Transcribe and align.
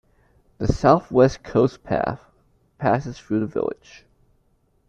The 0.57 0.67
South 0.67 1.11
West 1.11 1.43
Coast 1.43 1.83
Path 1.83 2.21
passes 2.79 3.21
though 3.29 3.39
the 3.39 3.45
village. 3.45 4.03